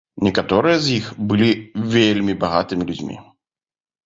Некаторыя 0.27 0.77
з 0.85 0.95
іх 1.01 1.11
былі 1.31 1.49
вельмі 1.93 2.33
багатымі 2.45 2.83
людзьмі. 2.89 3.21